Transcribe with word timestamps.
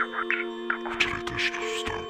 Wczoraj 0.00 1.22
też 1.22 1.50
tu 1.50 1.60
stał. 1.80 2.02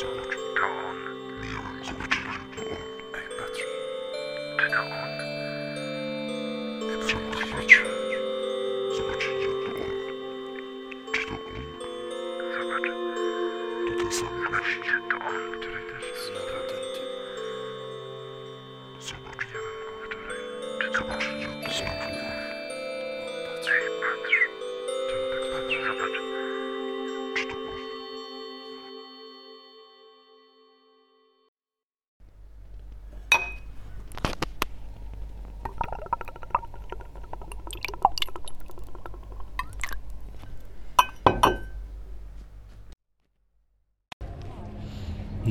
Zobacz. 0.00 0.36
To 0.60 0.66
on. 0.66 0.96
Mijałem, 1.42 1.84
zobaczyłem, 1.84 2.40
to 2.56 2.62
on. 2.62 2.76
Ej, 3.14 3.28
patrz. 3.38 3.62
Czy 4.58 4.70
to 4.70 4.80
on? 4.80 5.21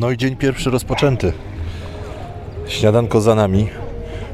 No 0.02 0.12
i 0.12 0.18
dzień 0.18 0.36
pierwszy 0.36 0.70
rozpoczęty. 0.70 1.34
Śniadanko 2.68 3.22
za 3.22 3.36
nami. 3.36 3.68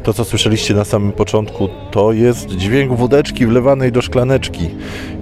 To, 0.03 0.13
co 0.13 0.25
słyszeliście 0.25 0.73
na 0.73 0.85
samym 0.85 1.11
początku, 1.11 1.69
to 1.91 2.11
jest 2.11 2.49
dźwięk 2.49 2.93
wódeczki 2.93 3.45
wlewanej 3.45 3.91
do 3.91 4.01
szklaneczki. 4.01 4.69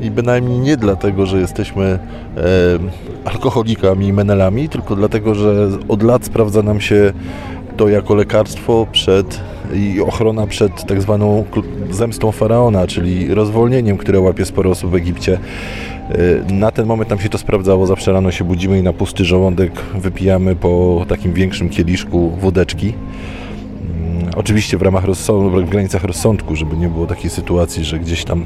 I 0.02 0.12
bynajmniej 0.12 0.60
nie 0.60 0.78
dlatego, 0.78 1.26
że 1.26 1.40
jesteśmy 1.40 1.86
e, 1.86 2.00
alkoholikami 3.26 4.08
i 4.08 4.14
menelami, 4.14 4.70
tylko 4.70 4.96
dlatego, 4.96 5.36
że 5.36 5.70
od 5.88 6.04
lat 6.04 6.26
sprawdza 6.26 6.62
nam 6.62 6.82
się 6.82 7.14
to 7.78 7.90
jako 7.90 8.16
lekarstwo 8.16 8.88
przed 8.92 9.42
i 9.74 10.02
ochrona 10.02 10.48
przed 10.48 10.88
tak 10.88 11.02
zwaną 11.02 11.46
zemstą 11.92 12.32
faraona, 12.32 12.88
czyli 12.88 13.34
rozwolnieniem, 13.34 13.98
które 13.98 14.20
łapie 14.20 14.46
sporo 14.46 14.70
osób 14.70 14.92
w 14.92 14.96
Egipcie. 14.96 15.40
E, 16.10 16.54
Na 16.54 16.72
ten 16.72 16.86
moment 16.86 17.10
nam 17.10 17.20
się 17.20 17.30
to 17.30 17.38
sprawdzało. 17.38 17.88
Zawsze 17.88 18.12
rano 18.12 18.32
się 18.32 18.44
budzimy 18.44 18.80
i 18.80 18.84
na 18.84 18.94
pusty 18.94 19.26
żołądek 19.26 19.72
wypijamy 19.82 20.56
po 20.56 21.06
takim 21.08 21.34
większym 21.34 21.70
kieliszku 21.70 22.30
wódeczki. 22.30 22.94
Mm, 22.94 24.30
Oczywiście 24.36 24.78
w 24.78 24.82
ramach 24.82 25.06
rozsądku, 25.06 25.62
w 25.62 25.70
granicach 25.70 26.04
rozsądku, 26.04 26.56
żeby 26.56 26.78
nie 26.78 26.88
było 26.88 27.08
takiej 27.08 27.30
sytuacji, 27.30 27.84
że 27.86 28.00
gdzieś 28.00 28.24
tam 28.24 28.46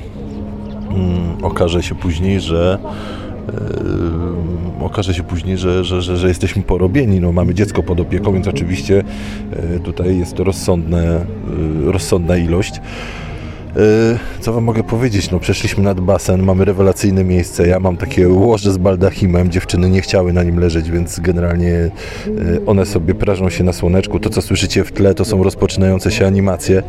mm, 0.90 1.44
okaże 1.44 1.84
się 1.84 1.96
później, 1.96 2.40
że 2.40 2.78
e, 4.82 4.86
okaże 4.86 5.14
się 5.14 5.24
później, 5.24 5.58
że, 5.58 5.84
że, 5.84 6.02
że, 6.02 6.18
że 6.18 6.28
jesteśmy 6.28 6.64
porobieni. 6.64 7.20
No, 7.20 7.32
mamy 7.32 7.54
dziecko 7.54 7.84
pod 7.84 8.00
opieką, 8.00 8.34
więc 8.34 8.48
oczywiście 8.48 9.04
e, 9.76 9.80
tutaj 9.80 10.18
jest 10.18 10.36
to 10.36 10.44
rozsądne, 10.44 11.26
rozsądna 11.86 12.38
ilość. 12.38 12.82
E, 13.76 14.18
Co 14.42 14.54
wam 14.54 14.64
mogę 14.64 14.84
powiedzieć? 14.84 15.32
No 15.32 15.40
przeszliśmy 15.40 15.84
nad 15.84 16.00
basen, 16.00 16.44
mamy 16.44 16.66
rewelacyjne 16.66 17.24
miejsce. 17.24 17.68
Ja 17.68 17.80
mam 17.80 17.98
takie 17.98 18.30
łoże 18.30 18.72
z 18.74 18.78
baldachimem, 18.78 19.52
dziewczyny 19.52 19.90
nie 19.90 20.02
chciały 20.02 20.34
na 20.34 20.44
nim 20.44 20.60
leżeć, 20.60 20.92
więc 20.92 21.20
generalnie 21.20 21.74
e, 21.74 21.92
one 22.66 22.86
sobie 22.86 23.16
prażą 23.16 23.50
się 23.50 23.64
na 23.64 23.74
słoneczku. 23.74 24.20
To 24.20 24.30
co 24.30 24.42
słyszycie 24.42 24.84
w 24.84 24.92
tle 24.92 25.14
to 25.14 25.26
są 25.26 25.44
rozpoczynające 25.44 26.12
się 26.12 26.28
animacje. 26.28 26.84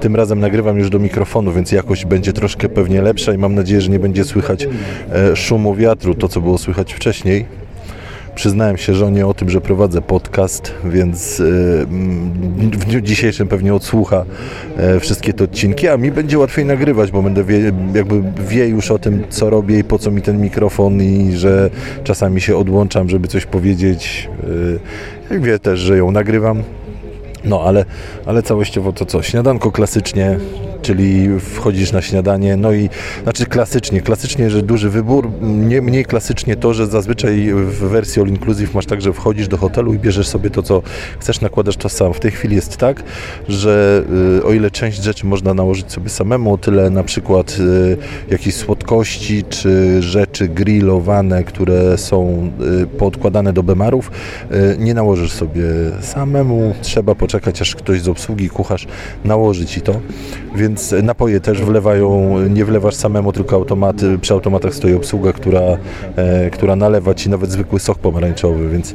Tym 0.00 0.16
razem 0.16 0.40
nagrywam 0.40 0.78
już 0.78 0.90
do 0.90 0.98
mikrofonu, 0.98 1.52
więc 1.52 1.72
jakość 1.72 2.04
będzie 2.04 2.32
troszkę 2.32 2.68
pewnie 2.68 3.02
lepsza 3.02 3.32
i 3.32 3.38
mam 3.38 3.54
nadzieję, 3.54 3.80
że 3.80 3.90
nie 3.90 3.98
będzie 3.98 4.24
słychać 4.24 4.68
e, 5.12 5.36
szumu 5.36 5.74
wiatru, 5.74 6.14
to 6.14 6.28
co 6.28 6.40
było 6.40 6.58
słychać 6.58 6.94
wcześniej. 6.94 7.65
Przyznałem 8.36 8.76
się 8.76 8.94
żonie 8.94 9.26
o 9.26 9.34
tym, 9.34 9.50
że 9.50 9.60
prowadzę 9.60 10.02
podcast, 10.02 10.74
więc 10.84 11.40
e, 11.40 11.44
mm, 11.82 12.70
w 12.70 12.84
dniu 12.84 13.00
dzisiejszym 13.00 13.48
pewnie 13.48 13.74
odsłucha 13.74 14.24
e, 14.76 15.00
wszystkie 15.00 15.32
te 15.32 15.44
odcinki, 15.44 15.88
a 15.88 15.96
mi 15.96 16.12
będzie 16.12 16.38
łatwiej 16.38 16.64
nagrywać, 16.64 17.10
bo 17.10 17.22
będę 17.22 17.44
wie, 17.44 17.72
jakby 17.94 18.22
wie 18.48 18.68
już 18.68 18.90
o 18.90 18.98
tym, 18.98 19.24
co 19.28 19.50
robię 19.50 19.78
i 19.78 19.84
po 19.84 19.98
co 19.98 20.10
mi 20.10 20.22
ten 20.22 20.40
mikrofon 20.40 21.02
i 21.02 21.32
że 21.32 21.70
czasami 22.04 22.40
się 22.40 22.56
odłączam, 22.56 23.08
żeby 23.08 23.28
coś 23.28 23.46
powiedzieć. 23.46 24.28
I 25.30 25.40
wie 25.40 25.58
też, 25.58 25.80
że 25.80 25.96
ją 25.98 26.10
nagrywam. 26.10 26.62
No, 27.44 27.62
ale, 27.62 27.84
ale 28.26 28.42
całościowo 28.42 28.92
to 28.92 29.06
co? 29.06 29.22
Śniadanko 29.22 29.72
klasycznie, 29.72 30.38
czyli 30.82 31.28
wchodzisz 31.40 31.92
na 31.92 32.02
śniadanie, 32.02 32.56
no 32.56 32.72
i 32.72 32.88
znaczy 33.22 33.46
klasycznie, 33.46 34.00
klasycznie, 34.00 34.50
że 34.50 34.62
duży 34.62 34.90
wybór, 34.90 35.30
nie, 35.42 35.82
mniej 35.82 36.04
klasycznie 36.04 36.56
to, 36.56 36.74
że 36.74 36.86
zazwyczaj 36.86 37.52
w 37.54 37.78
wersji 37.78 38.22
all 38.22 38.28
inclusive 38.28 38.74
masz 38.74 38.86
tak, 38.86 39.00
że 39.00 39.12
wchodzisz 39.12 39.48
do 39.48 39.56
hotelu 39.56 39.94
i 39.94 39.98
bierzesz 39.98 40.28
sobie 40.28 40.50
to, 40.50 40.62
co 40.62 40.82
chcesz, 41.20 41.40
nakładasz 41.40 41.76
to 41.76 41.88
sam. 41.88 42.14
W 42.14 42.20
tej 42.20 42.30
chwili 42.30 42.56
jest 42.56 42.76
tak, 42.76 43.02
że 43.48 44.04
y, 44.38 44.44
o 44.44 44.52
ile 44.52 44.70
część 44.70 45.02
rzeczy 45.02 45.26
można 45.26 45.54
nałożyć 45.54 45.92
sobie 45.92 46.08
samemu, 46.08 46.58
tyle 46.58 46.90
na 46.90 47.02
przykład 47.02 47.56
y, 47.60 47.96
jakieś 48.30 48.54
słodkości 48.54 49.44
czy 49.44 50.02
rzeczy 50.02 50.48
grillowane, 50.48 51.44
które 51.44 51.98
są 51.98 52.50
y, 52.82 52.86
podkładane 52.86 53.52
do 53.52 53.62
bemarów, 53.62 54.10
nie 54.78 54.94
nałożysz 54.94 55.32
sobie 55.32 55.62
samemu, 56.00 56.74
trzeba 56.82 57.14
poczekać 57.14 57.62
aż 57.62 57.74
ktoś 57.74 58.00
z 58.00 58.08
obsługi, 58.08 58.48
kucharz 58.48 58.86
nałoży 59.24 59.66
Ci 59.66 59.80
to, 59.80 60.00
więc 60.54 60.65
napoje 61.02 61.40
też 61.40 61.62
wlewają, 61.62 62.38
nie 62.48 62.64
wlewasz 62.64 62.94
samemu, 62.94 63.32
tylko 63.32 63.56
automaty, 63.56 64.18
przy 64.18 64.32
automatach 64.32 64.74
stoi 64.74 64.94
obsługa, 64.94 65.32
która, 65.32 65.60
e, 66.16 66.50
która 66.50 66.76
nalewa 66.76 67.14
Ci 67.14 67.30
nawet 67.30 67.50
zwykły 67.50 67.80
sok 67.80 67.98
pomarańczowy, 67.98 68.68
więc 68.68 68.94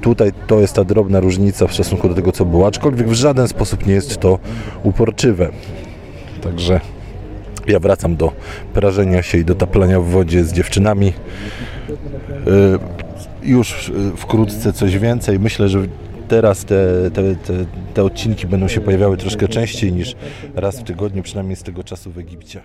tutaj 0.00 0.32
to 0.46 0.60
jest 0.60 0.74
ta 0.74 0.84
drobna 0.84 1.20
różnica 1.20 1.66
w 1.66 1.74
stosunku 1.74 2.08
do 2.08 2.14
tego, 2.14 2.32
co 2.32 2.44
było, 2.44 2.66
aczkolwiek 2.66 3.08
w 3.08 3.12
żaden 3.12 3.48
sposób 3.48 3.86
nie 3.86 3.94
jest 3.94 4.16
to 4.16 4.38
uporczywe. 4.82 5.48
Także 6.42 6.80
ja 7.66 7.78
wracam 7.78 8.16
do 8.16 8.32
prażenia 8.74 9.22
się 9.22 9.38
i 9.38 9.44
do 9.44 9.54
taplania 9.54 10.00
w 10.00 10.04
wodzie 10.04 10.44
z 10.44 10.52
dziewczynami. 10.52 11.12
Y, 12.46 12.78
Już 13.42 13.88
y, 13.88 13.92
wkrótce 14.16 14.72
coś 14.72 14.98
więcej. 14.98 15.40
Myślę, 15.40 15.68
że 15.68 15.78
teraz 16.28 16.64
te, 16.64 17.10
te, 17.14 17.34
te, 17.34 17.52
te 17.94 18.04
odcinki 18.04 18.46
będą 18.46 18.68
się 18.68 18.80
pojawiały 18.80 19.16
troszkę 19.16 19.48
częściej 19.48 19.92
niż 19.92 20.16
raz 20.54 20.80
w 20.80 20.82
tygodniu, 20.82 21.22
przynajmniej 21.22 21.56
z 21.56 21.62
tego 21.62 21.84
czasu 21.84 22.10
w 22.10 22.18
Egipcie. 22.18 22.60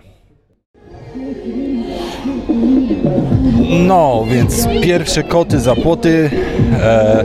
No, 3.86 4.24
więc 4.30 4.68
pierwsze 4.82 5.22
koty 5.22 5.60
za 5.60 5.74
płoty. 5.74 6.30
E, 6.82 7.24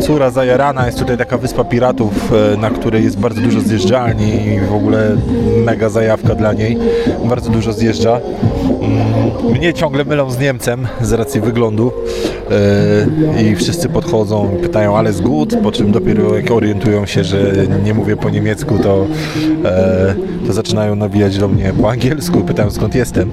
Córa 0.00 0.30
zajarana 0.30 0.86
jest 0.86 0.98
tutaj 0.98 1.18
taka 1.18 1.38
wyspa 1.38 1.64
piratów, 1.64 2.32
e, 2.32 2.56
na 2.56 2.70
której 2.70 3.04
jest 3.04 3.18
bardzo 3.18 3.40
dużo 3.40 3.60
zjeżdżalni 3.60 4.46
i 4.46 4.60
w 4.60 4.74
ogóle 4.74 5.16
mega 5.64 5.88
zajawka 5.88 6.34
dla 6.34 6.52
niej. 6.52 6.78
Bardzo 7.24 7.50
dużo 7.50 7.72
zjeżdża. 7.72 8.20
Mnie 9.54 9.74
ciągle 9.74 10.04
mylą 10.04 10.30
z 10.30 10.38
Niemcem 10.38 10.86
z 11.00 11.12
racji 11.12 11.40
wyglądu 11.40 11.92
e, 13.36 13.42
i 13.42 13.56
wszyscy 13.56 13.88
podchodzą 13.88 14.50
i 14.58 14.62
pytają, 14.62 14.96
ale 14.96 15.12
z 15.12 15.20
good, 15.20 15.56
po 15.62 15.72
czym 15.72 15.92
dopiero 15.92 16.36
jak 16.36 16.50
orientują 16.50 17.06
się, 17.06 17.24
że 17.24 17.52
nie 17.84 17.94
mówię 17.94 18.16
po 18.16 18.30
niemiecku, 18.30 18.78
to, 18.78 19.06
e, 19.64 20.14
to 20.46 20.52
zaczynają 20.52 20.94
nawijać 20.96 21.38
do 21.38 21.48
mnie 21.48 21.72
po 21.82 21.90
angielsku 21.90 22.40
i 22.40 22.42
pytają 22.42 22.70
skąd 22.70 22.94
jestem. 22.94 23.30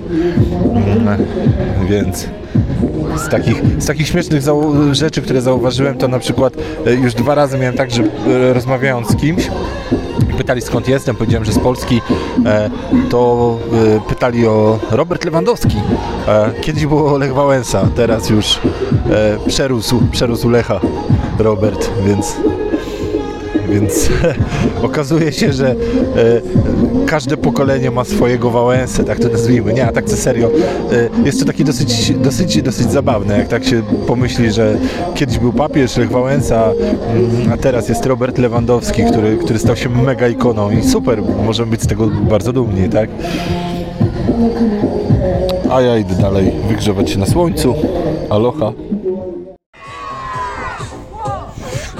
Mm, 0.75 1.17
Więc 1.89 2.27
z 3.25 3.29
takich, 3.29 3.61
z 3.79 3.85
takich 3.85 4.07
śmiesznych 4.07 4.41
rzeczy, 4.91 5.21
które 5.21 5.41
zauważyłem, 5.41 5.97
to 5.97 6.07
na 6.07 6.19
przykład 6.19 6.53
e, 6.87 6.93
już 6.93 7.13
dwa 7.13 7.35
razy 7.35 7.57
miałem 7.57 7.75
tak, 7.75 7.91
że 7.91 8.03
rozmawiając 8.53 9.07
z 9.09 9.15
kimś, 9.15 9.47
pytali 10.33 10.61
skąd 10.61 10.87
jestem, 10.87 11.15
powiedziałem, 11.15 11.45
że 11.45 11.53
z 11.53 11.59
Polski, 11.59 12.01
e, 12.45 12.69
to 13.09 13.57
e, 13.97 14.09
pytali 14.09 14.47
o 14.47 14.79
Robert 14.91 15.25
Lewandowski. 15.25 15.77
E, 16.27 16.51
Kiedyś 16.61 16.85
było 16.85 17.17
Lech 17.17 17.33
Wałęsa, 17.33 17.87
teraz 17.95 18.29
już 18.29 18.59
przerósł, 19.47 20.01
przerósł 20.11 20.49
Lecha 20.49 20.79
Robert, 21.39 21.89
więc 22.05 22.35
więc 23.69 24.09
okazuje 24.83 25.31
się, 25.31 25.53
że 25.53 25.69
e, 25.69 25.75
każde 27.05 27.37
pokolenie 27.37 27.91
ma 27.91 28.03
swojego 28.03 28.51
Wałęsę, 28.51 29.03
tak 29.03 29.19
to 29.19 29.29
nazwijmy. 29.29 29.73
Nie, 29.73 29.87
a 29.87 29.91
tak 29.91 30.05
to 30.05 30.15
serio. 30.15 30.51
E, 30.91 31.25
jest 31.25 31.39
to 31.39 31.45
takie 31.45 31.63
dosyć, 31.63 32.13
dosyć, 32.13 32.61
dosyć 32.61 32.91
zabawne, 32.91 33.37
jak 33.37 33.47
tak 33.47 33.63
się 33.63 33.81
pomyśli, 34.07 34.51
że 34.51 34.77
kiedyś 35.15 35.37
był 35.39 35.53
papież 35.53 35.97
Lech 35.97 36.11
Wałęsa, 36.11 36.71
mm, 37.13 37.53
a 37.53 37.57
teraz 37.57 37.89
jest 37.89 38.05
Robert 38.05 38.37
Lewandowski, 38.37 39.03
który, 39.03 39.37
który 39.37 39.59
stał 39.59 39.75
się 39.75 39.89
mega 39.89 40.27
ikoną 40.27 40.71
i 40.71 40.83
super, 40.83 41.21
możemy 41.45 41.71
być 41.71 41.81
z 41.81 41.87
tego 41.87 42.07
bardzo 42.07 42.53
dumni, 42.53 42.89
tak? 42.89 43.09
A 45.71 45.81
ja 45.81 45.97
idę 45.97 46.15
dalej 46.15 46.51
wygrzewać 46.69 47.09
się 47.09 47.19
na 47.19 47.25
słońcu. 47.25 47.75
Aloha. 48.29 48.71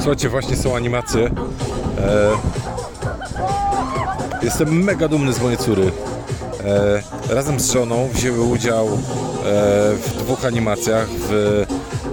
Słuchajcie, 0.01 0.29
właśnie 0.29 0.55
są 0.55 0.75
animacje. 0.75 1.25
E, 1.25 1.31
jestem 4.41 4.83
mega 4.83 5.07
dumny 5.07 5.33
z 5.33 5.41
mojej 5.41 5.57
córy. 5.57 5.91
E, 7.29 7.33
razem 7.35 7.59
z 7.59 7.71
żoną 7.71 8.09
wzięły 8.13 8.41
udział 8.41 8.87
e, 8.87 8.89
w 9.95 10.13
dwóch 10.17 10.45
animacjach, 10.45 11.07
w 11.09 11.31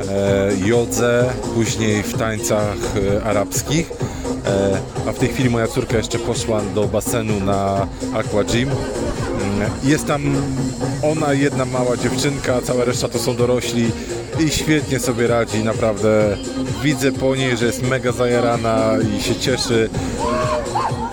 e, 0.08 0.68
jodze, 0.68 1.24
później 1.54 2.02
w 2.02 2.18
tańcach 2.18 2.76
e, 3.16 3.24
arabskich. 3.24 3.90
E, 4.46 4.78
a 5.08 5.12
w 5.12 5.18
tej 5.18 5.28
chwili 5.28 5.50
moja 5.50 5.68
córka 5.68 5.96
jeszcze 5.96 6.18
poszła 6.18 6.60
do 6.74 6.84
basenu 6.84 7.40
na 7.40 7.86
Aqua 8.14 8.44
Gym. 8.44 8.70
Jest 9.84 10.06
tam 10.06 10.36
ona, 11.02 11.32
jedna 11.32 11.64
mała 11.64 11.96
dziewczynka, 11.96 12.60
cała 12.62 12.84
reszta 12.84 13.08
to 13.08 13.18
są 13.18 13.36
dorośli 13.36 13.90
i 14.40 14.50
świetnie 14.50 14.98
sobie 14.98 15.26
radzi, 15.26 15.64
naprawdę. 15.64 16.36
Widzę 16.82 17.12
po 17.12 17.36
niej, 17.36 17.56
że 17.56 17.66
jest 17.66 17.82
mega 17.82 18.12
zajarana 18.12 18.92
i 19.18 19.22
się 19.22 19.36
cieszy. 19.36 19.90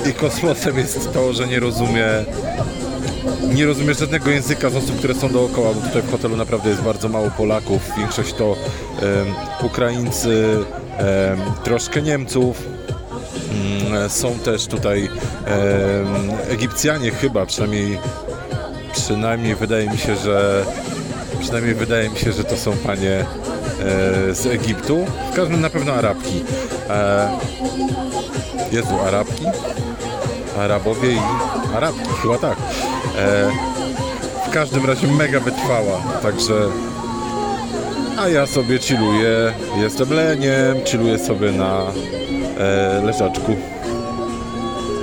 I 0.09 0.13
kosmosem 0.13 0.77
jest 0.77 1.13
to, 1.13 1.33
że 1.33 1.47
nie 1.47 1.59
rozumie 1.59 2.07
nie 3.53 3.65
rozumie 3.65 3.93
żadnego 3.93 4.29
języka 4.29 4.69
z 4.69 4.75
osób, 4.75 4.97
które 4.97 5.13
są 5.13 5.29
dookoła, 5.29 5.73
bo 5.73 5.81
tutaj 5.81 6.01
w 6.01 6.11
hotelu 6.11 6.37
naprawdę 6.37 6.69
jest 6.69 6.81
bardzo 6.81 7.09
mało 7.09 7.31
Polaków, 7.37 7.81
większość 7.97 8.33
to 8.33 8.55
em, 9.01 9.33
Ukraińcy, 9.63 10.57
em, 10.97 11.39
troszkę 11.63 12.01
Niemców, 12.01 12.75
Mm, 13.51 14.09
są 14.09 14.39
też 14.39 14.67
tutaj 14.67 15.09
Egipcjanie 16.49 17.11
chyba, 17.11 17.45
przynajmniej 17.45 17.99
przynajmniej 18.95 19.55
wydaje 19.55 19.89
mi 19.89 19.97
się, 19.97 20.15
że 20.15 20.65
przynajmniej 21.39 21.75
wydaje 21.75 22.09
mi 22.09 22.17
się, 22.17 22.31
że 22.31 22.43
to 22.43 22.57
są 22.57 22.71
panie 22.77 23.11
e, 23.19 23.25
z 24.35 24.45
Egiptu. 24.45 25.05
W 25.31 25.35
każdym 25.35 25.61
na 25.61 25.69
pewno 25.69 25.93
Arabki. 25.93 26.43
E, 26.89 27.29
Jezu, 28.71 28.99
Arabki? 29.07 29.45
Arabowie 30.59 31.11
i 31.11 31.19
Arabki, 31.75 32.09
chyba 32.21 32.37
tak. 32.37 32.57
E, 33.17 33.51
w 34.47 34.49
każdym 34.49 34.85
razie 34.85 35.07
mega 35.07 35.39
wytrwała, 35.39 36.01
także 36.21 36.53
a 38.17 38.29
ja 38.29 38.47
sobie 38.47 38.79
chilluję, 38.79 39.53
jestem 39.77 40.09
leniem, 40.13 40.85
chilluję 40.85 41.19
sobie 41.19 41.51
na 41.51 41.81
e, 42.57 43.01
leżaczku. 43.05 43.55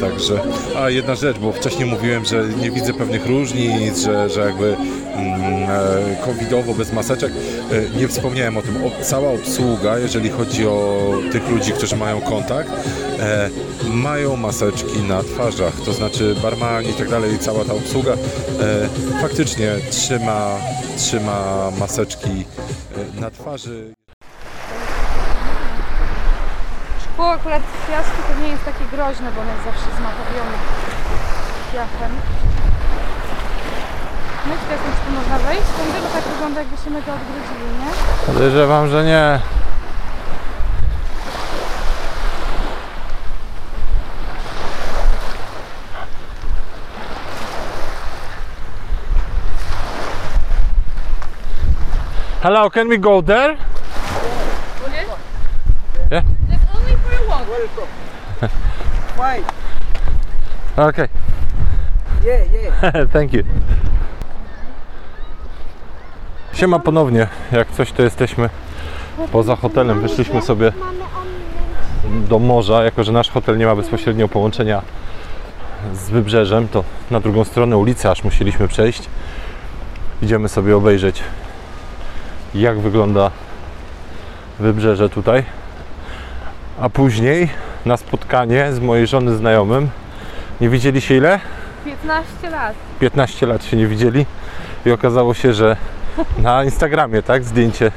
Także, 0.02 0.40
a 0.76 0.90
jedna 0.90 1.14
rzecz, 1.14 1.38
bo 1.38 1.52
wcześniej 1.52 1.86
mówiłem, 1.86 2.24
że 2.24 2.48
nie 2.60 2.70
widzę 2.70 2.94
pewnych 2.94 3.26
różnic, 3.26 3.98
że, 3.98 4.30
że 4.30 4.40
jakby 4.40 4.76
mm, 5.14 5.40
e, 5.42 6.24
covidowo 6.24 6.74
bez 6.74 6.92
maseczek. 6.92 7.32
E, 7.72 7.98
nie 7.98 8.08
wspomniałem 8.08 8.56
o 8.56 8.62
tym. 8.62 8.76
Cała 9.02 9.30
obsługa, 9.30 9.98
jeżeli 9.98 10.30
chodzi 10.30 10.66
o 10.66 11.12
tych 11.32 11.50
ludzi, 11.50 11.72
którzy 11.72 11.96
mają 11.96 12.20
kontakt, 12.20 12.70
e, 13.18 13.50
mają 13.88 14.36
maseczki 14.36 15.02
na 15.08 15.22
twarzach, 15.22 15.80
to 15.84 15.92
znaczy 15.92 16.34
barmani 16.42 16.90
i 16.90 16.94
tak 16.94 17.08
dalej, 17.08 17.38
cała 17.38 17.64
ta 17.64 17.74
obsługa 17.74 18.16
faktycznie 19.20 19.72
trzyma, 19.90 20.56
trzyma 20.96 21.70
maseczki 21.78 22.44
na 23.20 23.30
twarzy. 23.30 24.01
Szkło 27.22 27.32
akurat 27.32 27.62
z 27.62 27.90
piasku 27.90 28.16
to 28.28 28.42
nie 28.42 28.48
jest 28.48 28.64
takie 28.64 28.84
groźne, 28.84 29.30
bo 29.32 29.40
ono 29.40 29.50
jest 29.50 29.64
zawsze 29.64 29.96
zmatowione 29.96 30.56
piachem. 31.72 32.12
No 34.46 34.54
i 34.54 34.58
ciekawe, 34.58 34.90
czy 34.96 35.06
tu 35.06 35.12
można 35.12 35.38
wejść? 35.38 35.62
To 35.62 35.92
tego 35.94 36.08
tak 36.12 36.24
wygląda, 36.24 36.60
jakby 36.60 36.76
się 36.76 36.90
mega 36.90 37.12
odgrodzili, 37.12 37.66
nie? 37.80 38.32
Podejrzewam, 38.32 38.88
że 38.88 39.04
nie. 39.04 39.40
Hello, 52.42 52.70
can 52.70 52.88
we 52.88 52.98
go 52.98 53.22
there? 53.22 53.71
Walk. 57.76 58.50
Why? 59.16 59.42
Okay, 60.76 61.08
Yeah, 62.24 62.52
yeah. 62.52 63.06
thank 63.12 63.32
you. 63.32 63.42
Siema 66.54 66.78
ponownie, 66.78 67.28
jak 67.52 67.70
coś 67.70 67.92
to 67.92 68.02
jesteśmy 68.02 68.50
poza 69.32 69.56
hotelem. 69.56 70.00
Wyszliśmy 70.00 70.42
sobie 70.42 70.72
do 72.28 72.38
morza, 72.38 72.84
jako 72.84 73.04
że 73.04 73.12
nasz 73.12 73.30
hotel 73.30 73.58
nie 73.58 73.66
ma 73.66 73.76
bezpośrednio 73.76 74.28
połączenia 74.28 74.82
z 75.94 76.10
wybrzeżem, 76.10 76.68
to 76.68 76.84
na 77.10 77.20
drugą 77.20 77.44
stronę 77.44 77.76
ulicy 77.76 78.10
aż 78.10 78.24
musieliśmy 78.24 78.68
przejść. 78.68 79.08
Idziemy 80.22 80.48
sobie 80.48 80.76
obejrzeć, 80.76 81.22
jak 82.54 82.80
wygląda 82.80 83.30
wybrzeże 84.58 85.08
tutaj. 85.08 85.44
A 86.80 86.88
później 86.88 87.48
na 87.86 87.96
spotkanie 87.96 88.72
z 88.72 88.80
mojej 88.80 89.06
żony 89.06 89.36
znajomym. 89.36 89.90
Nie 90.60 90.68
widzieli 90.68 91.00
się 91.00 91.14
ile? 91.14 91.40
15 91.84 92.50
lat. 92.50 92.74
15 93.00 93.46
lat 93.46 93.64
się 93.64 93.76
nie 93.76 93.86
widzieli 93.86 94.26
i 94.86 94.90
okazało 94.90 95.34
się, 95.34 95.52
że 95.54 95.76
na 96.38 96.64
Instagramie, 96.64 97.22
tak? 97.22 97.44
Zdjęcie. 97.44 97.92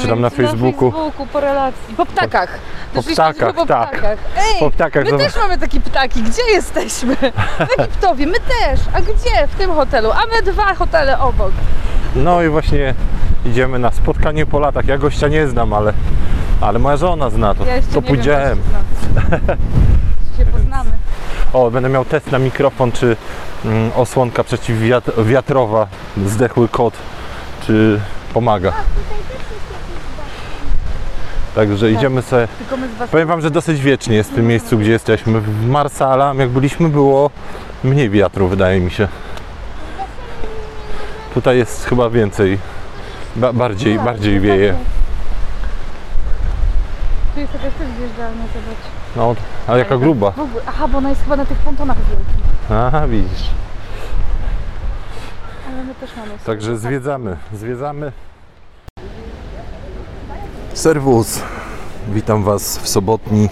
Czy 0.00 0.08
tam 0.08 0.20
na 0.20 0.30
Facebooku? 0.30 0.86
Na 0.86 0.92
Facebooku, 0.92 1.26
po 1.26 1.40
relacji. 1.40 1.94
Po 1.96 2.06
ptakach. 2.06 2.58
Po 2.92 2.94
Doszliśmy 2.94 3.14
ptakach, 3.24 3.54
po 3.54 3.66
tak. 3.66 3.88
ptakach. 3.90 4.18
Ej, 4.36 4.60
Po 4.60 4.70
ptakach 4.70 5.04
my 5.04 5.10
zobacz. 5.10 5.26
też 5.32 5.42
mamy 5.42 5.58
takie 5.58 5.80
ptaki. 5.80 6.22
Gdzie 6.22 6.42
jesteśmy? 6.52 7.16
W 7.16 7.80
Egiptowie. 7.80 8.26
My 8.26 8.34
też. 8.40 8.80
A 8.94 9.00
gdzie? 9.00 9.46
W 9.48 9.54
tym 9.58 9.70
hotelu. 9.70 10.10
A 10.12 10.20
my 10.36 10.52
dwa 10.52 10.74
hotele 10.74 11.18
obok. 11.18 11.52
No 12.16 12.42
i 12.42 12.48
właśnie 12.48 12.94
idziemy 13.46 13.78
na 13.78 13.90
spotkanie 13.92 14.46
po 14.46 14.58
latach. 14.60 14.86
Ja 14.86 14.98
gościa 14.98 15.28
nie 15.28 15.48
znam, 15.48 15.72
ale, 15.72 15.92
ale 16.60 16.78
moja 16.78 16.96
żona 16.96 17.30
zna 17.30 17.54
to. 17.54 17.66
Ja 17.66 17.76
jeszcze 17.76 17.92
to 17.92 18.00
nie 18.00 18.06
pójdziemy. 18.06 18.38
Wiem, 18.38 18.58
się 20.38 20.46
poznamy. 20.46 20.90
O, 21.52 21.70
będę 21.70 21.88
miał 21.88 22.04
test 22.04 22.32
na 22.32 22.38
mikrofon, 22.38 22.92
czy 22.92 23.16
mm, 23.64 23.90
osłonka 23.96 24.44
przeciwwiatrowa, 24.44 25.86
zdechły 26.26 26.68
kot, 26.68 26.94
czy 27.66 28.00
pomaga. 28.34 28.72
Także 31.54 31.90
idziemy 31.90 32.22
sobie. 32.22 32.48
Powiem 33.10 33.28
Wam, 33.28 33.40
że 33.40 33.50
dosyć 33.50 33.80
wiecznie 33.80 34.16
jest 34.16 34.30
w 34.30 34.34
tym 34.34 34.46
miejscu, 34.46 34.78
gdzie 34.78 34.90
jesteśmy. 34.90 35.40
W 35.40 35.66
Marsala, 35.66 36.34
jak 36.38 36.48
byliśmy, 36.48 36.88
było 36.88 37.30
mniej 37.84 38.10
wiatru, 38.10 38.48
wydaje 38.48 38.80
mi 38.80 38.90
się. 38.90 39.08
Tutaj 41.34 41.58
jest 41.58 41.84
chyba 41.84 42.10
więcej. 42.10 42.58
Ba 43.36 43.52
bardziej, 43.52 43.98
bardziej 43.98 44.40
wieje. 44.40 44.74
Tu 47.38 47.42
jest 47.42 47.54
jakaś 47.54 47.74
też 47.74 47.88
zjeżdżalnia, 47.98 48.44
zobacz. 48.54 49.16
No, 49.16 49.34
a 49.72 49.76
jaka 49.76 49.96
gruba. 49.96 50.30
W 50.30 50.38
ogóle. 50.38 50.62
Aha, 50.66 50.88
bo 50.88 50.98
ona 50.98 51.08
jest 51.08 51.22
chyba 51.22 51.36
na 51.36 51.46
tych 51.46 51.58
pontonach 51.58 51.96
wielkich. 51.96 52.70
Aha, 52.70 53.06
widzisz. 53.08 53.50
Ale 55.68 55.84
my 55.84 55.94
też 55.94 56.10
mamy. 56.16 56.30
Także 56.46 56.78
zwiedzamy, 56.78 57.36
zwiedzamy. 57.52 58.12
Serwus! 60.74 61.42
Witam 62.08 62.44
Was 62.44 62.78
w 62.78 62.88
sobotni 62.88 63.48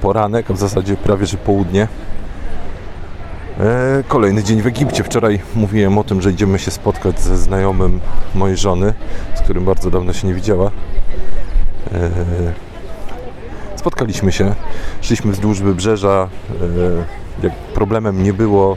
poranek, 0.00 0.52
w 0.52 0.58
zasadzie 0.58 0.96
prawie 0.96 1.26
że 1.26 1.36
południe. 1.36 1.88
E, 3.60 4.02
kolejny 4.08 4.42
dzień 4.44 4.62
w 4.62 4.66
Egipcie. 4.66 5.04
Wczoraj 5.04 5.40
mówiłem 5.54 5.98
o 5.98 6.04
tym, 6.04 6.22
że 6.22 6.30
idziemy 6.30 6.58
się 6.58 6.70
spotkać 6.70 7.20
ze 7.20 7.36
znajomym 7.36 8.00
mojej 8.34 8.56
żony, 8.56 8.94
z 9.34 9.40
którym 9.40 9.64
bardzo 9.64 9.90
dawno 9.90 10.12
się 10.12 10.26
nie 10.26 10.34
widziała. 10.34 10.70
Spotkaliśmy 13.84 14.32
się, 14.32 14.54
szliśmy 15.00 15.32
wzdłuż 15.32 15.60
wybrzeża. 15.60 16.28
E, 17.42 17.44
jak 17.46 17.54
problemem 17.54 18.22
nie 18.22 18.32
było 18.32 18.76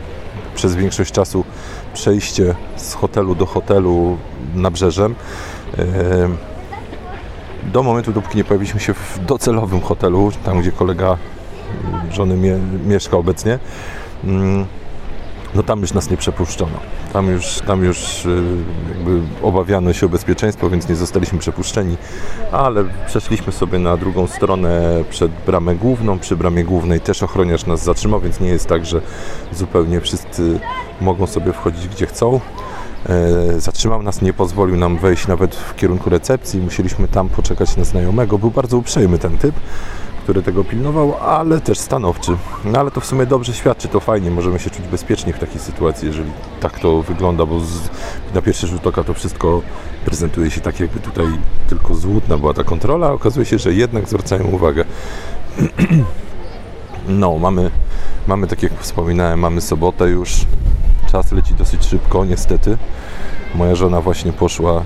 przez 0.56 0.76
większość 0.76 1.12
czasu 1.12 1.44
przejście 1.94 2.56
z 2.78 2.94
hotelu 2.94 3.36
do 3.36 3.46
hotelu 3.46 4.18
nabrzeżem. 4.56 5.16
E, 5.78 5.84
do 7.74 7.84
momentu, 7.84 8.14
dopóki 8.14 8.38
nie 8.38 8.44
pojawiliśmy 8.44 8.80
się 8.80 8.94
w 8.94 9.20
docelowym 9.26 9.82
hotelu, 9.82 10.32
tam 10.46 10.62
gdzie 10.62 10.72
kolega 10.72 11.18
żony 12.12 12.38
mie 12.38 12.60
mieszka 12.88 13.18
obecnie, 13.18 13.60
mm, 14.24 14.66
no 15.58 15.64
tam 15.64 15.82
już 15.82 15.94
nas 15.94 16.10
nie 16.10 16.18
przepuszczono. 16.18 16.80
Tam 17.14 17.28
już, 17.28 17.60
tam 17.68 17.84
już 17.84 18.26
y, 18.26 18.44
jakby 18.90 19.22
obawiano 19.42 19.94
się 19.94 20.06
o 20.06 20.10
bezpieczeństwo, 20.10 20.70
więc 20.70 20.90
nie 20.90 20.96
zostaliśmy 20.96 21.40
przepuszczeni, 21.40 21.98
ale 22.52 22.84
przeszliśmy 23.08 23.54
sobie 23.54 23.80
na 23.80 23.98
drugą 23.98 24.28
stronę 24.28 25.04
przed 25.10 25.32
bramę 25.46 25.76
główną. 25.76 26.20
Przy 26.20 26.36
bramie 26.36 26.64
głównej 26.64 27.00
też 27.00 27.24
ochroniarz 27.24 27.66
nas 27.66 27.84
zatrzymał, 27.84 28.20
więc 28.20 28.40
nie 28.40 28.50
jest 28.50 28.68
tak, 28.68 28.86
że 28.86 29.02
zupełnie 29.52 30.02
wszyscy 30.02 30.60
mogą 31.02 31.28
sobie 31.28 31.54
wchodzić 31.54 31.88
gdzie 31.88 32.06
chcą. 32.06 32.40
E, 33.10 33.60
Zatrzymał 33.60 34.04
nas, 34.04 34.22
nie 34.22 34.34
pozwolił 34.34 34.78
nam 34.78 34.98
wejść 34.98 35.28
nawet 35.28 35.56
w 35.56 35.76
kierunku 35.76 36.10
recepcji. 36.10 36.60
Musieliśmy 36.60 37.08
tam 37.08 37.30
poczekać 37.30 37.78
na 37.78 37.84
znajomego. 37.84 38.38
Był 38.38 38.52
bardzo 38.52 38.78
uprzejmy 38.78 39.20
ten 39.20 39.38
typ, 39.38 39.56
który 40.28 40.42
tego 40.44 40.64
pilnował, 40.64 41.14
ale 41.18 41.62
też 41.62 41.80
stanowczy. 41.80 42.38
No 42.66 42.80
ale 42.80 42.92
to 42.92 43.02
w 43.02 43.06
sumie 43.06 43.26
dobrze 43.26 43.54
świadczy, 43.54 43.88
to 43.88 44.00
fajnie, 44.00 44.32
możemy 44.32 44.60
się 44.60 44.70
czuć 44.70 44.88
bezpiecznie 44.88 45.34
w 45.34 45.40
takiej 45.40 45.60
sytuacji, 45.60 46.08
jeżeli 46.08 46.32
tak 46.60 46.80
to 46.80 47.02
wygląda, 47.02 47.46
bo 47.46 47.60
z, 47.60 47.90
na 48.34 48.42
pierwszy 48.42 48.68
rzut 48.68 48.88
oka 48.88 49.04
to 49.04 49.14
wszystko 49.14 49.62
prezentuje 50.06 50.52
się 50.52 50.62
tak, 50.62 50.80
jakby 50.80 51.00
tutaj 51.00 51.26
tylko 51.70 51.96
złudna 51.96 52.38
była 52.38 52.54
ta 52.54 52.64
kontrola, 52.64 53.08
a 53.08 53.12
okazuje 53.12 53.46
się, 53.46 53.60
że 53.60 53.74
jednak 53.74 54.10
zwracają 54.10 54.44
uwagę. 54.44 54.86
No, 57.08 57.38
mamy, 57.38 57.72
mamy, 58.28 58.48
tak 58.48 58.64
jak 58.64 58.80
wspominałem, 58.80 59.40
mamy 59.40 59.62
sobotę 59.62 60.10
już. 60.10 60.46
Czas 61.12 61.32
leci 61.32 61.54
dosyć 61.54 61.86
szybko, 61.86 62.26
niestety. 62.26 62.78
Moja 63.56 63.76
żona 63.76 64.02
właśnie 64.02 64.34
poszła 64.34 64.84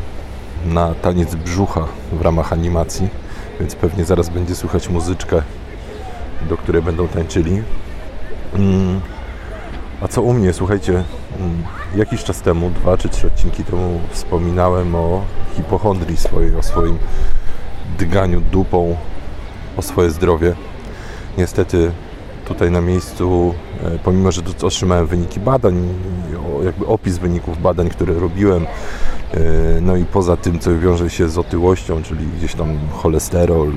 na 0.65 0.93
taniec 0.93 1.35
brzucha 1.35 1.87
w 2.11 2.21
ramach 2.21 2.53
animacji, 2.53 3.09
więc 3.61 3.75
pewnie 3.75 4.05
zaraz 4.05 4.29
będzie 4.29 4.55
słychać 4.55 4.89
muzyczkę, 4.89 5.41
do 6.49 6.57
której 6.57 6.81
będą 6.81 7.07
tańczyli. 7.07 7.63
Mm. 8.53 9.01
A 10.01 10.07
co 10.07 10.21
u 10.21 10.33
mnie? 10.33 10.53
Słuchajcie, 10.53 11.03
mm, 11.39 11.63
jakiś 11.95 12.23
czas 12.23 12.41
temu, 12.41 12.69
dwa 12.69 12.97
czy 12.97 13.09
trzy 13.09 13.27
odcinki 13.27 13.63
temu 13.63 13.99
wspominałem 14.09 14.95
o 14.95 15.21
hipochondrii 15.55 16.17
swojej, 16.17 16.55
o 16.55 16.63
swoim 16.63 16.97
dyganiu 17.97 18.41
dupą 18.41 18.95
o 19.77 19.81
swoje 19.81 20.09
zdrowie. 20.09 20.53
Niestety 21.37 21.91
tutaj 22.45 22.71
na 22.71 22.81
miejscu, 22.81 23.53
e, 23.83 23.99
pomimo 24.03 24.31
że 24.31 24.41
otrzymałem 24.63 25.07
wyniki 25.07 25.39
badań, 25.39 25.87
jakby 26.63 26.87
opis 26.87 27.17
wyników 27.17 27.61
badań, 27.61 27.89
które 27.89 28.13
robiłem, 28.13 28.65
no 29.81 29.95
i 29.95 30.05
poza 30.05 30.37
tym, 30.37 30.59
co 30.59 30.79
wiąże 30.79 31.09
się 31.09 31.29
z 31.29 31.37
otyłością, 31.37 32.03
czyli 32.03 32.27
gdzieś 32.37 32.55
tam 32.55 32.77
cholesterol, 32.91 33.71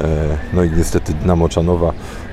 e, 0.00 0.38
no 0.52 0.64
i 0.64 0.70
niestety 0.70 1.12
dna 1.14 1.36
moczanowa, 1.36 1.92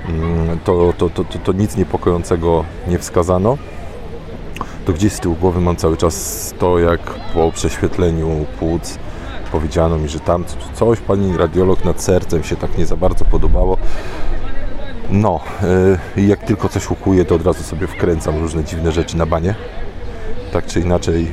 mm, 0.09 0.59
to, 0.63 0.93
to, 0.97 1.09
to, 1.09 1.23
to, 1.23 1.39
to 1.39 1.51
nic 1.51 1.77
niepokojącego 1.77 2.65
nie 2.87 2.99
wskazano. 2.99 3.57
To 4.85 4.93
gdzieś 4.93 5.13
z 5.13 5.19
tyłu 5.19 5.35
głowy 5.35 5.61
mam 5.61 5.75
cały 5.75 5.97
czas 5.97 6.53
to, 6.59 6.79
jak 6.79 7.01
po 7.33 7.51
prześwietleniu 7.51 8.45
płuc 8.59 8.99
powiedziano 9.51 9.97
mi, 9.97 10.09
że 10.09 10.19
tam 10.19 10.43
coś 10.73 10.99
pani 10.99 11.37
radiolog 11.37 11.85
nad 11.85 12.01
sercem 12.01 12.43
się 12.43 12.55
tak 12.55 12.77
nie 12.77 12.85
za 12.85 12.97
bardzo 12.97 13.25
podobało. 13.25 13.77
No, 15.09 15.39
yy, 16.15 16.23
i 16.23 16.27
jak 16.27 16.43
tylko 16.43 16.69
coś 16.69 16.91
ukuje, 16.91 17.25
to 17.25 17.35
od 17.35 17.45
razu 17.45 17.63
sobie 17.63 17.87
wkręcam 17.87 18.39
różne 18.39 18.63
dziwne 18.63 18.91
rzeczy 18.91 19.17
na 19.17 19.25
banie. 19.25 19.55
Tak 20.53 20.65
czy 20.65 20.79
inaczej, 20.79 21.31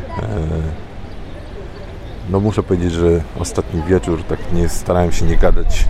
no 2.31 2.41
muszę 2.41 2.63
powiedzieć, 2.63 2.93
że 2.93 3.21
ostatni 3.39 3.83
wieczór 3.83 4.23
tak 4.23 4.39
nie 4.53 4.69
starałem 4.69 5.13
się 5.13 5.25
nie 5.25 5.37
gadać 5.37 5.89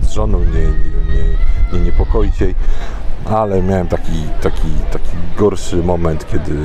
yy, 0.00 0.06
z 0.06 0.10
żoną, 0.10 0.38
nie, 0.38 0.44
nie, 0.44 1.14
nie, 1.14 1.78
nie 1.78 1.84
niepokoić 1.84 2.40
jej, 2.40 2.54
ale 3.24 3.62
miałem 3.62 3.88
taki, 3.88 4.22
taki, 4.42 4.68
taki 4.92 5.16
gorszy 5.38 5.76
moment, 5.76 6.26
kiedy, 6.32 6.56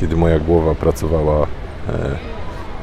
kiedy 0.00 0.16
moja 0.16 0.38
głowa 0.38 0.74
pracowała, 0.74 1.40
yy, 1.40 1.94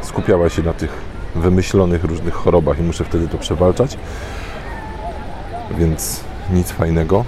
skupiała 0.02 0.50
się 0.50 0.64
na 0.64 0.74
tych 0.74 1.14
wymyślonych 1.36 2.04
różnych 2.04 2.34
chorobach 2.34 2.80
i 2.80 2.84
muszę 2.84 3.04
wtedy 3.04 3.28
to 3.28 3.38
przewalczać. 3.38 3.98
Więc 5.78 6.24
nic 6.52 6.72
fajnego. 6.72 7.26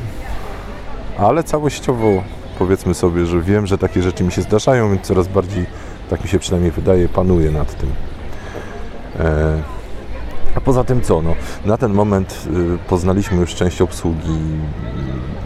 Ale 1.17 1.43
całościowo 1.43 2.23
powiedzmy 2.59 2.93
sobie, 2.93 3.25
że 3.25 3.41
wiem, 3.41 3.67
że 3.67 3.77
takie 3.77 4.01
rzeczy 4.01 4.23
mi 4.23 4.31
się 4.31 4.41
zdarzają, 4.41 4.89
więc 4.89 5.01
coraz 5.01 5.27
bardziej, 5.27 5.65
tak 6.09 6.23
mi 6.23 6.29
się 6.29 6.39
przynajmniej 6.39 6.71
wydaje, 6.71 7.09
panuję 7.09 7.51
nad 7.51 7.77
tym. 7.77 7.89
E, 9.19 9.61
a 10.55 10.61
poza 10.61 10.83
tym 10.83 11.01
co? 11.01 11.21
No, 11.21 11.35
na 11.65 11.77
ten 11.77 11.93
moment 11.93 12.47
y, 12.75 12.77
poznaliśmy 12.89 13.37
już 13.37 13.55
część 13.55 13.81
obsługi. 13.81 14.39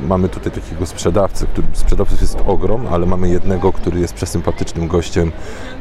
Mamy 0.08 0.30
tutaj 0.30 0.52
takiego 0.52 0.86
sprzedawcę, 0.86 1.46
który 1.46 1.68
sprzedawców 1.74 2.22
jest 2.22 2.38
ogrom, 2.48 2.88
ale 2.92 3.06
mamy 3.06 3.30
jednego, 3.30 3.74
który 3.74 4.00
jest 4.00 4.14
przesympatycznym 4.14 4.88
gościem 4.88 5.32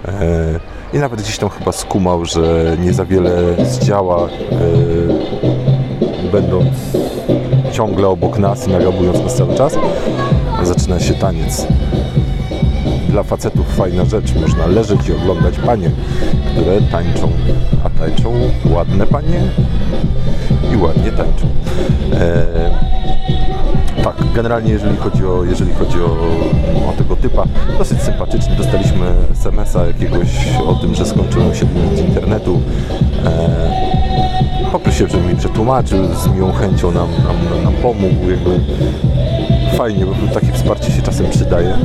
e, 0.05 0.61
i 0.93 0.99
nawet 0.99 1.23
gdzieś 1.23 1.39
tam 1.39 1.49
chyba 1.49 1.73
skumał, 1.73 2.25
że 2.25 2.77
nie 2.81 2.93
za 2.93 3.05
wiele 3.05 3.65
zdziała 3.65 4.27
e, 4.27 4.29
będąc 6.33 6.69
ciągle 7.73 8.09
obok 8.09 8.39
nas 8.39 8.69
i 8.69 8.71
nagabując 8.71 9.19
nas 9.19 9.37
cały 9.37 9.55
czas. 9.55 9.75
Zaczyna 10.63 11.01
się 11.01 11.15
taniec. 11.15 11.67
Dla 13.09 13.23
facetów 13.23 13.77
fajna 13.77 14.05
rzecz, 14.05 14.35
można 14.35 14.67
leżeć 14.67 15.09
i 15.09 15.13
oglądać 15.13 15.55
panie, 15.67 15.91
które 16.53 16.81
tańczą, 16.81 17.31
a 17.85 17.91
tańczą 17.91 18.33
ładne 18.71 19.07
panie 19.07 19.41
i 20.75 20.77
ładnie 20.77 21.13
tańczą. 21.13 21.47
Eee, 22.13 24.05
tak, 24.05 24.15
generalnie 24.35 24.73
jeżeli 24.73 24.97
chodzi 24.97 25.27
o, 25.27 25.45
jeżeli 25.45 25.73
chodzi 25.73 26.01
o, 26.01 26.07
o 26.89 26.93
tego 26.99 27.17
typa, 27.17 27.45
dosyć 27.79 28.03
sympatyczny. 28.03 28.57
Dostaliśmy 28.57 29.07
SMS-a 29.33 29.87
jakiegoś 29.87 30.29
o 30.67 30.75
tym, 30.75 30.95
że 30.95 31.07
skończyło 31.07 31.55
się 31.55 31.67
z 31.97 32.01
internetu. 32.01 32.61
Eee, 33.27 34.73
poprosiłem, 34.73 35.13
żeby 35.13 35.29
mi 35.29 35.37
przetłumaczył, 35.37 35.99
z 36.15 36.29
miłą 36.35 36.53
chęcią 36.53 36.91
nam, 36.91 37.09
nam, 37.09 37.65
nam 37.65 37.73
pomógł. 37.73 38.31
Jakby 38.31 38.61
fajnie, 39.77 40.07
bo 40.07 40.35
takie 40.35 40.53
wsparcie 40.53 40.93
się 40.93 41.03
czasem 41.03 41.27
przydaje. 41.31 41.79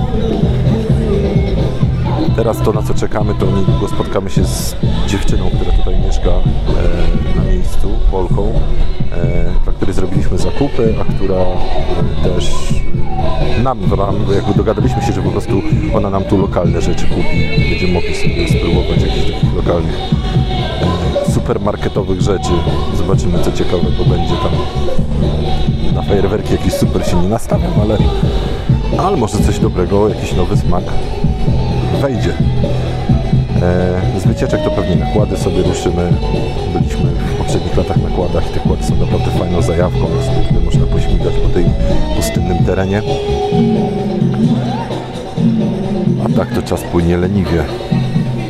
Teraz 2.35 2.61
to, 2.61 2.73
na 2.73 2.81
co 2.81 2.93
czekamy, 2.93 3.35
to 3.35 3.45
niedługo 3.45 3.87
spotkamy 3.87 4.29
się 4.29 4.45
z 4.45 4.75
dziewczyną, 5.07 5.49
która 5.49 5.77
tutaj 5.77 5.99
mieszka 5.99 6.29
e, 6.29 7.39
na 7.39 7.45
miejscu, 7.51 7.89
Polką, 8.11 8.53
e, 9.11 9.51
dla 9.63 9.73
której 9.73 9.95
zrobiliśmy 9.95 10.37
zakupy, 10.37 10.95
a 11.01 11.13
która 11.13 11.35
e, 11.35 12.23
też 12.23 12.53
nam, 13.63 13.79
jakby 14.35 14.53
dogadaliśmy 14.57 15.01
się, 15.01 15.13
że 15.13 15.21
po 15.21 15.29
prostu 15.29 15.61
ona 15.93 16.09
nam 16.09 16.23
tu 16.23 16.37
lokalne 16.37 16.81
rzeczy 16.81 17.07
kupi. 17.07 17.69
Będziemy 17.69 17.93
mogli 17.93 18.15
sobie 18.15 18.47
spróbować 18.47 19.01
jakichś 19.01 19.31
takich 19.31 19.55
lokalnych 19.55 19.97
e, 21.27 21.31
supermarketowych 21.31 22.21
rzeczy. 22.21 22.51
Zobaczymy, 22.97 23.39
co 23.39 23.51
ciekawego 23.51 24.05
będzie 24.09 24.35
tam. 24.35 24.51
Na 25.95 26.01
fajerwerki 26.01 26.51
jakiś 26.51 26.73
super 26.73 27.07
się 27.07 27.21
nie 27.21 27.29
nastawiam, 27.29 27.71
ale, 27.81 27.97
ale 28.97 29.17
może 29.17 29.37
coś 29.37 29.59
dobrego, 29.59 30.09
jakiś 30.09 30.33
nowy 30.33 30.57
smak 30.57 30.83
wejdzie. 32.03 32.33
E, 33.61 34.19
z 34.19 34.27
wycieczek 34.27 34.63
to 34.63 34.71
pewnie 34.71 34.95
nakłady 34.95 35.37
sobie 35.37 35.61
ruszymy. 35.61 36.09
Byliśmy 36.73 37.09
w 37.09 37.35
poprzednich 37.37 37.77
latach 37.77 37.97
na 37.97 38.09
kładach 38.09 38.49
i 38.49 38.53
te 38.53 38.59
kłady 38.59 38.83
są 38.83 38.95
naprawdę 38.95 39.31
fajną 39.39 39.61
zajawką. 39.61 40.05
Tutaj 40.47 40.63
można 40.65 40.85
pośmigać 40.85 41.33
po 41.33 41.49
tym 41.49 41.65
pustynnym 42.15 42.65
terenie. 42.65 43.01
A 46.25 46.37
tak 46.37 46.55
to 46.55 46.61
czas 46.61 46.81
płynie 46.81 47.17
leniwie. 47.17 47.63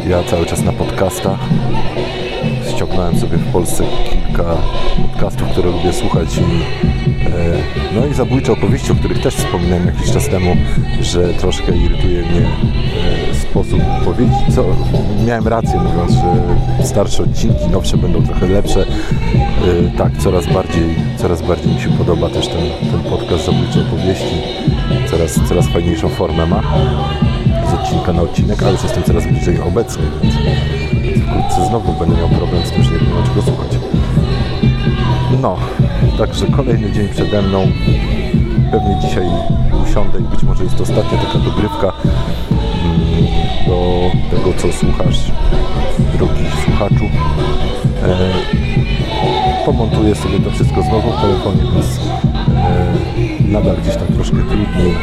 Ja 0.07 0.23
cały 0.23 0.45
czas 0.45 0.61
na 0.63 0.71
podcastach. 0.71 1.39
Ściągnąłem 2.75 3.19
sobie 3.19 3.37
w 3.37 3.51
Polsce 3.51 3.83
kilka 4.09 4.57
podcastów, 5.01 5.49
które 5.49 5.71
lubię 5.71 5.93
słuchać 5.93 6.37
e, 6.37 6.41
no 7.95 8.05
i 8.05 8.13
zabójcze 8.13 8.51
opowieści, 8.51 8.91
o 8.91 8.95
których 8.95 9.21
też 9.21 9.35
wspominałem 9.35 9.85
jakiś 9.85 10.11
czas 10.11 10.29
temu, 10.29 10.55
że 11.01 11.33
troszkę 11.33 11.77
irytuje 11.77 12.21
mnie 12.21 12.41
e, 12.41 13.22
sposób 13.37 13.79
powiedzieć, 14.05 14.35
co 14.55 14.63
miałem 15.25 15.47
rację 15.47 15.79
mówiąc, 15.79 16.11
że 16.11 16.85
starsze 16.85 17.23
odcinki, 17.23 17.67
nowsze 17.71 17.97
będą 17.97 18.23
trochę 18.23 18.47
lepsze. 18.47 18.81
E, 18.81 19.97
tak, 19.97 20.17
coraz 20.17 20.45
bardziej, 20.53 20.95
coraz 21.17 21.41
bardziej 21.41 21.73
mi 21.73 21.81
się 21.81 21.89
podoba 21.89 22.29
też 22.29 22.47
ten, 22.47 22.91
ten 22.91 23.11
podcast 23.11 23.45
Zabójcze 23.45 23.81
opowieści. 23.81 24.35
Coraz, 25.11 25.39
coraz 25.49 25.67
fajniejszą 25.67 26.09
formę 26.09 26.45
ma 26.45 26.61
z 27.71 27.73
odcinka 27.73 28.13
na 28.13 28.21
odcinek, 28.21 28.63
a 28.63 28.69
już 28.69 28.83
jestem 28.83 29.03
coraz 29.03 29.27
bliżej 29.27 29.59
obecny, 29.61 30.03
więc 30.23 30.35
wkrótce 31.27 31.65
znowu 31.69 31.93
będę 31.99 32.17
miał 32.17 32.29
problem 32.29 32.65
z 32.65 32.71
tym, 32.71 32.83
że 32.83 32.91
nie 32.91 32.97
będę 32.99 33.29
czego 33.29 33.41
słuchać. 33.41 33.77
No, 35.41 35.57
także 36.17 36.45
kolejny 36.47 36.91
dzień 36.91 37.09
przede 37.09 37.41
mną. 37.41 37.67
Pewnie 38.71 38.97
dzisiaj 39.01 39.25
usiądę 39.83 40.19
i 40.19 40.23
być 40.23 40.43
może 40.43 40.63
jest 40.63 40.77
to 40.77 40.83
ostatnia 40.83 41.17
taka 41.17 41.39
dogrywka 41.39 41.93
do 43.67 44.11
tego, 44.31 44.53
co 44.57 44.77
słuchasz, 44.77 45.31
drogi 46.17 46.43
słuchaczu. 46.65 47.05
E, 48.03 48.29
pomontuję 49.65 50.15
sobie 50.15 50.39
to 50.39 50.51
wszystko 50.51 50.81
znowu 50.81 51.11
w 51.11 51.21
telefonie, 51.21 51.61
więc 51.73 51.99
e, 52.57 53.51
nadal 53.51 53.77
gdzieś 53.77 53.95
tam 53.95 54.07
troszkę 54.07 54.37
trudniej 54.37 54.93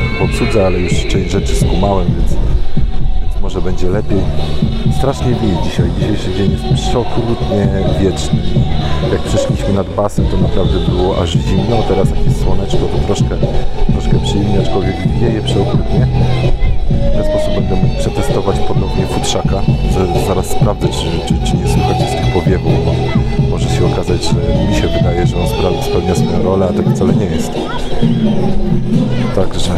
w 0.54 0.66
ale 0.66 0.78
już 0.78 1.06
część 1.06 1.30
rzeczy 1.30 1.56
skumałem, 1.56 2.06
więc, 2.06 2.32
więc 3.22 3.40
może 3.42 3.62
będzie 3.62 3.88
lepiej. 3.88 4.20
Strasznie 4.98 5.34
wieje 5.34 5.56
dzisiaj. 5.64 5.90
Dzisiejszy 5.98 6.34
dzień 6.34 6.50
jest 6.50 6.82
przeokrutnie 6.82 7.68
wieczny. 8.00 8.40
Jak 9.12 9.22
przeszliśmy 9.22 9.72
nad 9.72 9.94
basem, 9.94 10.26
to 10.26 10.36
naprawdę 10.36 10.78
było 10.78 11.22
aż 11.22 11.30
zimno. 11.30 11.76
Teraz 11.88 12.10
jak 12.10 12.26
jest 12.26 12.42
słoneczko, 12.42 12.78
to 12.78 12.98
troszkę, 13.06 13.36
troszkę 13.92 14.18
przyjemnie, 14.18 14.60
aczkolwiek 14.60 14.96
wieje 15.20 15.42
przeokrutnie. 15.42 16.06
W 16.90 17.12
ten 17.16 17.24
sposób 17.24 17.54
będę 17.54 17.76
mógł 17.76 17.98
przetestować 17.98 18.56
ponownie 18.68 19.06
futrzaka. 19.06 19.62
Zaraz 20.28 20.46
sprawdzę, 20.46 20.88
czy, 20.88 21.28
czy, 21.28 21.34
czy 21.50 21.56
nie 21.56 21.68
słychać 21.68 21.96
z 22.10 22.16
tych 22.16 22.32
powiewów, 22.34 22.72
bo 22.84 22.92
może 23.50 23.68
się 23.68 23.86
okazać, 23.86 24.24
że 24.24 24.34
mi 24.70 24.74
się 24.76 24.88
wydaje, 24.98 25.26
że 25.26 25.36
on 25.36 25.46
spełnia 25.82 26.14
swoją 26.14 26.42
rolę, 26.42 26.66
a 26.70 26.72
tak 26.72 26.94
wcale 26.94 27.12
nie 27.14 27.24
jest. 27.26 27.52
Także, 29.36 29.70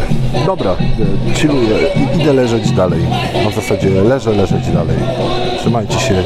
dobra, 0.45 0.71
e, 0.71 1.33
chilluję, 1.35 1.77
I- 2.15 2.21
idę 2.21 2.33
leżeć 2.33 2.71
dalej. 2.71 2.99
No 3.43 3.49
w 3.51 3.55
zasadzie 3.55 3.89
leżę, 3.89 4.31
leżeć 4.31 4.67
dalej. 4.67 4.97
Trzymajcie 5.59 5.99
się 5.99 6.23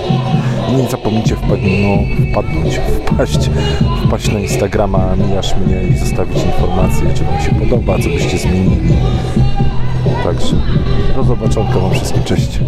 i 0.71 0.75
nie 0.75 0.89
zapomnijcie 0.89 1.35
wpadnąć, 1.35 1.63
no, 1.83 2.25
wpadnąć, 2.31 2.79
wpaść, 3.05 3.49
wpaść 4.07 4.31
na 4.31 4.39
Instagrama, 4.39 5.15
mijasz 5.29 5.55
mnie 5.55 5.83
i 5.83 5.97
zostawić 5.97 6.43
informacje, 6.43 7.13
czy 7.13 7.23
Wam 7.23 7.41
się 7.41 7.55
podoba, 7.55 7.95
co 7.99 8.09
byście 8.09 8.37
zmienili. 8.37 8.93
Także 10.23 10.55
do 11.15 11.23
zobaczonka 11.23 11.79
Wam 11.79 11.91
wszystkim, 11.91 12.23
cześć. 12.23 12.59